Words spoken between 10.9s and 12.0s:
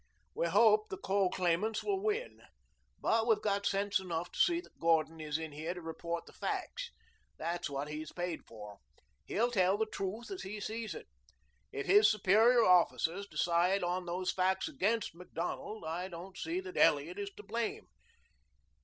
it. If